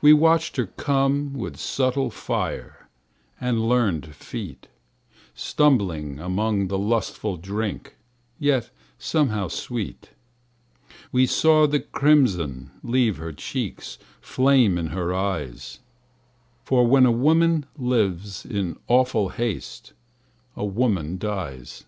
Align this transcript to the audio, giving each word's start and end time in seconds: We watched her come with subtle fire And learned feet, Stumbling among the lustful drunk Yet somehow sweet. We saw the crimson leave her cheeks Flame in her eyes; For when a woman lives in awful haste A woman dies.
We 0.00 0.12
watched 0.12 0.56
her 0.56 0.66
come 0.66 1.32
with 1.32 1.58
subtle 1.58 2.10
fire 2.10 2.88
And 3.40 3.68
learned 3.68 4.12
feet, 4.12 4.66
Stumbling 5.32 6.18
among 6.18 6.66
the 6.66 6.76
lustful 6.76 7.36
drunk 7.36 7.94
Yet 8.36 8.70
somehow 8.98 9.46
sweet. 9.46 10.10
We 11.12 11.26
saw 11.26 11.68
the 11.68 11.78
crimson 11.78 12.72
leave 12.82 13.18
her 13.18 13.32
cheeks 13.32 13.96
Flame 14.20 14.76
in 14.76 14.88
her 14.88 15.14
eyes; 15.14 15.78
For 16.64 16.84
when 16.84 17.06
a 17.06 17.12
woman 17.12 17.64
lives 17.78 18.44
in 18.44 18.76
awful 18.88 19.28
haste 19.28 19.92
A 20.56 20.64
woman 20.64 21.16
dies. 21.16 21.84